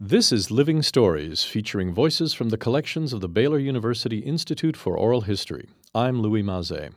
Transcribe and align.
This 0.00 0.32
is 0.32 0.50
Living 0.50 0.82
Stories, 0.82 1.44
featuring 1.44 1.94
voices 1.94 2.34
from 2.34 2.48
the 2.48 2.58
collections 2.58 3.12
of 3.12 3.20
the 3.20 3.28
Baylor 3.28 3.60
University 3.60 4.18
Institute 4.18 4.76
for 4.76 4.98
Oral 4.98 5.20
History. 5.20 5.68
I'm 5.94 6.20
Louis 6.20 6.42
Mazet. 6.42 6.94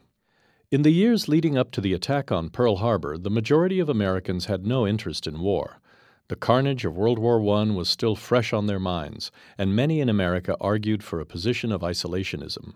In 0.72 0.82
the 0.82 0.90
years 0.90 1.28
leading 1.28 1.56
up 1.56 1.70
to 1.74 1.82
the 1.82 1.94
attack 1.94 2.32
on 2.32 2.50
Pearl 2.50 2.78
Harbor, 2.78 3.16
the 3.16 3.30
majority 3.30 3.80
of 3.80 3.88
Americans 3.88 4.46
had 4.46 4.66
no 4.66 4.88
interest 4.88 5.28
in 5.28 5.42
war. 5.42 5.80
The 6.28 6.36
carnage 6.36 6.86
of 6.86 6.98
World 6.98 7.20
War 7.20 7.40
I 7.60 7.66
was 7.66 7.88
still 7.88 8.16
fresh 8.16 8.52
on 8.52 8.66
their 8.66 8.80
minds, 8.80 9.32
and 9.60 9.76
many 9.76 10.02
in 10.02 10.10
America 10.10 10.58
argued 10.60 11.04
for 11.04 11.20
a 11.20 11.26
position 11.26 11.72
of 11.72 11.82
isolationism. 11.82 12.74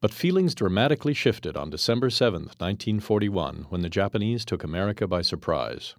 But 0.00 0.14
feelings 0.14 0.54
dramatically 0.54 1.12
shifted 1.12 1.58
on 1.58 1.68
December 1.68 2.08
7, 2.08 2.44
1941, 2.56 3.66
when 3.68 3.82
the 3.82 3.90
Japanese 3.90 4.46
took 4.46 4.64
America 4.64 5.06
by 5.06 5.20
surprise. 5.20 5.94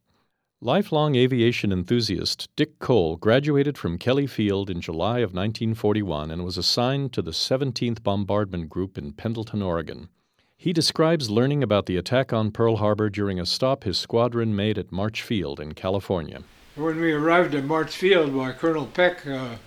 Lifelong 0.61 1.13
aviation 1.13 1.71
enthusiast 1.71 2.49
Dick 2.55 2.79
Cole 2.79 3.15
graduated 3.15 3.77
from 3.77 3.99
Kelly 3.99 4.25
Field 4.25 4.71
in 4.71 4.81
July 4.81 5.19
of 5.19 5.31
1941 5.31 6.31
and 6.31 6.43
was 6.43 6.57
assigned 6.57 7.13
to 7.13 7.21
the 7.21 7.29
17th 7.29 8.01
Bombardment 8.01 8.67
Group 8.67 8.97
in 8.97 9.13
Pendleton, 9.13 9.61
Oregon. 9.61 10.09
He 10.57 10.73
describes 10.73 11.29
learning 11.29 11.61
about 11.61 11.85
the 11.85 11.95
attack 11.95 12.33
on 12.33 12.49
Pearl 12.49 12.77
Harbor 12.77 13.07
during 13.07 13.39
a 13.39 13.45
stop 13.45 13.83
his 13.83 13.99
squadron 13.99 14.55
made 14.55 14.79
at 14.79 14.91
March 14.91 15.21
Field 15.21 15.59
in 15.59 15.75
California. 15.75 16.41
When 16.75 16.99
we 16.99 17.11
arrived 17.11 17.53
at 17.53 17.63
March 17.63 17.95
Field, 17.95 18.33
why 18.33 18.51
Colonel 18.53 18.87
Peck 18.87 19.27
uh, 19.27 19.57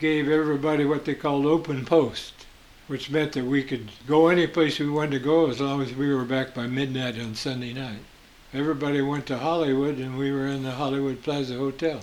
gave 0.00 0.28
everybody 0.28 0.84
what 0.84 1.04
they 1.04 1.14
called 1.14 1.46
open 1.46 1.84
post, 1.84 2.46
which 2.88 3.08
meant 3.08 3.34
that 3.34 3.44
we 3.44 3.62
could 3.62 3.88
go 4.04 4.26
any 4.26 4.48
place 4.48 4.80
we 4.80 4.90
wanted 4.90 5.12
to 5.12 5.20
go 5.20 5.48
as 5.48 5.60
long 5.60 5.80
as 5.80 5.94
we 5.94 6.12
were 6.12 6.24
back 6.24 6.54
by 6.54 6.66
midnight 6.66 7.20
on 7.20 7.36
Sunday 7.36 7.72
night 7.72 8.00
everybody 8.52 9.00
went 9.00 9.26
to 9.26 9.38
Hollywood 9.38 9.98
and 9.98 10.18
we 10.18 10.32
were 10.32 10.46
in 10.46 10.62
the 10.62 10.72
Hollywood 10.72 11.22
Plaza 11.22 11.54
Hotel. 11.54 12.00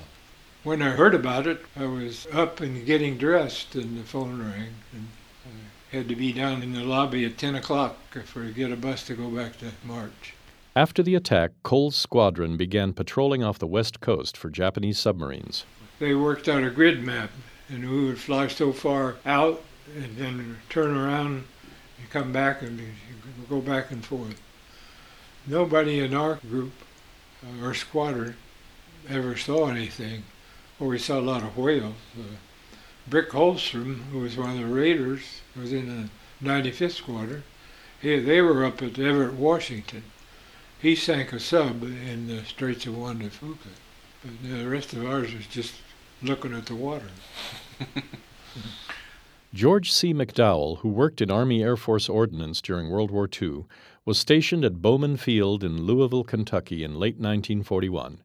When 0.63 0.81
I 0.81 0.91
heard 0.91 1.13
about 1.13 1.45
it, 1.45 1.61
I 1.75 1.85
was 1.85 2.27
up 2.31 2.61
and 2.61 2.85
getting 2.85 3.17
dressed 3.17 3.75
and 3.75 3.99
the 3.99 4.03
phone 4.03 4.39
rang 4.39 4.75
and 4.93 5.07
I 5.45 5.95
had 5.95 6.07
to 6.09 6.15
be 6.15 6.31
down 6.31 6.61
in 6.61 6.73
the 6.73 6.83
lobby 6.83 7.25
at 7.25 7.37
10 7.37 7.55
o'clock 7.55 7.97
for 8.25 8.45
to 8.45 8.51
get 8.51 8.71
a 8.71 8.77
bus 8.77 9.05
to 9.07 9.13
go 9.13 9.29
back 9.29 9.57
to 9.59 9.71
March. 9.83 10.33
After 10.75 11.01
the 11.01 11.15
attack, 11.15 11.51
Cole's 11.63 11.95
squadron 11.95 12.55
began 12.55 12.93
patrolling 12.93 13.43
off 13.43 13.59
the 13.59 13.67
west 13.67 13.99
coast 13.99 14.37
for 14.37 14.49
Japanese 14.49 14.99
submarines. 14.99 15.65
They 15.99 16.13
worked 16.13 16.47
out 16.47 16.63
a 16.63 16.69
grid 16.69 17.03
map 17.03 17.31
and 17.69 17.89
we 17.89 18.05
would 18.05 18.19
fly 18.19 18.47
so 18.47 18.71
far 18.71 19.15
out 19.25 19.63
and 19.95 20.15
then 20.17 20.57
turn 20.69 20.95
around 20.95 21.45
and 21.99 22.09
come 22.09 22.31
back 22.31 22.61
and 22.61 22.79
go 23.49 23.59
back 23.59 23.91
and 23.91 24.05
forth. 24.05 24.39
Nobody 25.47 25.99
in 25.99 26.13
our 26.13 26.35
group 26.35 26.73
uh, 27.41 27.65
or 27.65 27.73
squadron 27.73 28.35
ever 29.07 29.37
saw 29.37 29.69
anything. 29.69 30.23
Well, 30.77 30.89
we 30.89 30.99
saw 30.99 31.19
a 31.19 31.21
lot 31.21 31.41
of 31.41 31.57
whales. 31.57 31.95
Uh, 32.19 32.35
Brick 33.07 33.31
Holstrom, 33.31 34.01
who 34.11 34.19
was 34.19 34.35
one 34.35 34.49
of 34.49 34.57
the 34.57 34.65
raiders, 34.65 35.21
was 35.55 35.71
in 35.71 36.09
the 36.41 36.45
95th 36.45 36.91
Squadron. 36.91 37.43
He, 38.01 38.19
they 38.19 38.41
were 38.41 38.65
up 38.65 38.81
at 38.81 38.99
Everett, 38.99 39.35
Washington. 39.35 40.03
He 40.81 40.95
sank 40.95 41.31
a 41.31 41.39
sub 41.39 41.81
in 41.81 42.27
the 42.27 42.43
Straits 42.43 42.85
of 42.85 42.97
Juan 42.97 43.19
de 43.19 43.29
Fuca. 43.29 43.69
But 44.21 44.43
the 44.43 44.67
rest 44.67 44.91
of 44.91 45.05
ours 45.05 45.33
was 45.33 45.47
just 45.47 45.75
looking 46.21 46.53
at 46.53 46.65
the 46.65 46.75
water. 46.75 47.07
George 49.53 49.91
C. 49.91 50.13
McDowell, 50.13 50.79
who 50.79 50.89
worked 50.89 51.21
in 51.21 51.31
Army 51.31 51.63
Air 51.63 51.77
Force 51.77 52.09
Ordnance 52.09 52.61
during 52.61 52.89
World 52.89 53.11
War 53.11 53.29
II, 53.41 53.65
was 54.05 54.19
stationed 54.19 54.65
at 54.65 54.81
Bowman 54.81 55.17
Field 55.17 55.63
in 55.63 55.83
Louisville, 55.83 56.23
Kentucky 56.23 56.83
in 56.83 56.95
late 56.95 57.15
1941. 57.15 58.19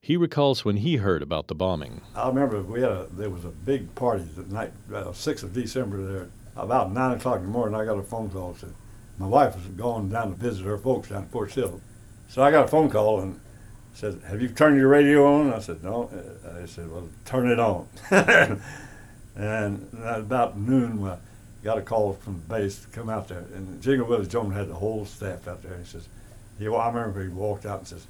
He 0.00 0.16
recalls 0.16 0.64
when 0.64 0.78
he 0.78 0.96
heard 0.96 1.22
about 1.22 1.48
the 1.48 1.54
bombing. 1.54 2.02
I 2.14 2.28
remember 2.28 2.62
we 2.62 2.82
had 2.82 2.90
a, 2.90 3.06
there 3.10 3.30
was 3.30 3.44
a 3.44 3.48
big 3.48 3.94
party 3.94 4.24
the 4.36 4.42
night, 4.52 4.72
uh, 4.92 5.04
6th 5.04 5.42
of 5.42 5.52
December 5.52 6.02
there. 6.02 6.28
About 6.56 6.92
9 6.92 7.12
o'clock 7.12 7.38
in 7.38 7.44
the 7.44 7.50
morning, 7.50 7.78
I 7.78 7.84
got 7.84 7.98
a 7.98 8.02
phone 8.02 8.30
call. 8.30 8.54
Said 8.54 8.74
my 9.18 9.26
wife 9.26 9.54
was 9.54 9.64
going 9.68 10.08
down 10.10 10.32
to 10.32 10.36
visit 10.36 10.64
her 10.64 10.78
folks 10.78 11.08
down 11.08 11.22
in 11.22 11.28
Fort 11.28 11.52
Sill. 11.52 11.80
So 12.28 12.42
I 12.42 12.50
got 12.50 12.64
a 12.64 12.68
phone 12.68 12.90
call 12.90 13.20
and 13.20 13.40
said, 13.94 14.20
have 14.26 14.42
you 14.42 14.48
turned 14.48 14.76
your 14.76 14.88
radio 14.88 15.26
on? 15.26 15.52
I 15.52 15.58
said, 15.60 15.82
no. 15.84 16.10
Uh, 16.12 16.62
I 16.62 16.66
said, 16.66 16.90
well, 16.90 17.08
turn 17.24 17.48
it 17.50 17.60
on. 17.60 17.88
and 19.36 19.88
about 20.04 20.56
noon, 20.56 21.00
well, 21.00 21.20
got 21.64 21.78
a 21.78 21.82
call 21.82 22.12
from 22.14 22.34
the 22.34 22.54
base 22.54 22.80
to 22.80 22.88
come 22.88 23.08
out 23.08 23.28
there. 23.28 23.44
And 23.54 23.82
General 23.82 24.08
Willis 24.08 24.28
Jones 24.28 24.54
had 24.54 24.68
the 24.68 24.74
whole 24.74 25.06
staff 25.06 25.48
out 25.48 25.62
there. 25.62 25.72
And 25.72 25.84
he 25.84 25.90
says, 25.90 26.08
he, 26.58 26.68
I 26.68 26.88
remember 26.88 27.22
he 27.22 27.28
walked 27.28 27.66
out 27.66 27.80
and 27.80 27.88
says, 27.88 28.06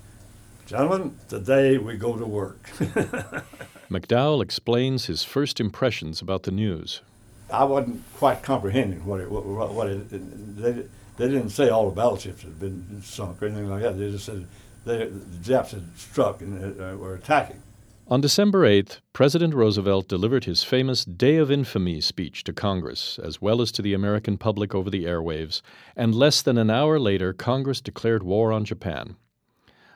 Gentlemen, 0.67 1.17
today 1.29 1.79
we 1.79 1.97
go 1.97 2.17
to 2.17 2.25
work. 2.25 2.63
McDowell 3.91 4.43
explains 4.43 5.07
his 5.07 5.23
first 5.23 5.61
impressions 5.61 6.23
about 6.23 6.45
the 6.45 6.51
news. 6.51 7.03
I 7.51 7.65
wasn't 7.65 8.03
quite 8.15 8.43
comprehending 8.43 9.05
what 9.05 9.21
it, 9.21 9.31
what, 9.31 9.45
what 9.45 9.89
it, 9.89 10.09
they, 10.11 10.73
they 11.17 11.29
didn't 11.29 11.51
say 11.51 11.69
all 11.69 11.91
the 11.91 11.95
battleships 11.95 12.43
had 12.43 12.59
been 12.59 13.03
sunk 13.03 13.43
or 13.43 13.47
anything 13.47 13.69
like 13.69 13.83
that. 13.83 13.99
They 13.99 14.11
just 14.11 14.25
said 14.25 14.47
they, 14.87 15.07
the 15.07 15.39
Japs 15.43 15.73
had 15.73 15.85
struck 15.97 16.41
and 16.41 16.81
uh, 16.81 16.97
were 16.97 17.15
attacking. 17.15 17.63
On 18.07 18.21
December 18.21 18.67
8th, 18.67 19.01
President 19.15 19.55
Roosevelt 19.55 20.09
delivered 20.09 20.45
his 20.45 20.63
famous 20.63 21.07
Day 21.07 21.37
of 21.37 21.51
Infamy 21.51 22.03
speech 22.03 22.45
to 22.45 22.53
Congress, 22.53 23.19
as 23.19 23.41
well 23.41 23.63
as 23.63 23.73
to 23.73 23.81
the 23.81 23.95
American 23.95 24.37
public 24.37 24.75
over 24.75 24.91
the 24.91 25.07
airwaves, 25.07 25.63
and 25.97 26.15
less 26.15 26.43
than 26.43 26.59
an 26.59 26.69
hour 26.69 26.99
later, 26.99 27.33
Congress 27.33 27.81
declared 27.81 28.23
war 28.23 28.53
on 28.53 28.67
Japan. 28.67 29.17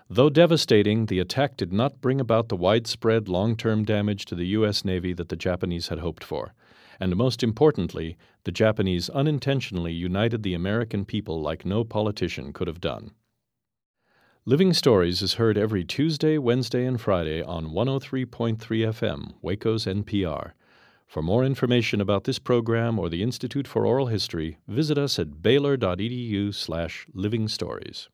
Though 0.09 0.31
devastating, 0.31 1.05
the 1.05 1.19
attack 1.19 1.59
did 1.59 1.71
not 1.71 2.01
bring 2.01 2.19
about 2.19 2.49
the 2.49 2.57
widespread 2.57 3.29
long 3.29 3.57
term 3.57 3.85
damage 3.85 4.25
to 4.27 4.35
the 4.35 4.47
U.S. 4.57 4.87
Navy 4.87 5.13
that 5.13 5.29
the 5.29 5.37
Japanese 5.37 5.89
had 5.89 5.99
hoped 5.99 6.25
for. 6.25 6.55
And 6.99 7.15
most 7.15 7.43
importantly, 7.43 8.17
the 8.45 8.53
Japanese 8.53 9.11
unintentionally 9.11 9.93
united 9.93 10.43
the 10.43 10.55
American 10.55 11.05
people 11.05 11.43
like 11.43 11.67
no 11.67 11.85
politician 11.85 12.55
could 12.55 12.69
have 12.69 12.81
done. 12.81 13.11
Living 14.49 14.73
Stories 14.73 15.21
is 15.21 15.35
heard 15.35 15.59
every 15.59 15.85
Tuesday, 15.85 16.39
Wednesday, 16.39 16.87
and 16.87 16.99
Friday 16.99 17.43
on 17.43 17.67
103.3 17.67 18.57
FM, 18.57 19.35
Waco's 19.43 19.85
NPR. 19.85 20.53
For 21.07 21.21
more 21.21 21.45
information 21.45 22.01
about 22.01 22.25
this 22.25 22.39
program 22.39 22.99
or 22.99 23.11
the 23.11 23.23
Institute 23.23 23.69
for 23.69 23.85
Oral 23.85 24.07
History, 24.07 24.57
visit 24.67 24.97
us 24.97 25.19
at 25.19 25.43
baylor.edu 25.43 26.55
slash 26.55 27.07
living 27.13 27.47
stories. 27.47 28.09